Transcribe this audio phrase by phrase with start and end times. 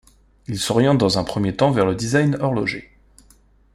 [0.47, 2.91] Il s’oriente dans un premier temps vers le design horloger.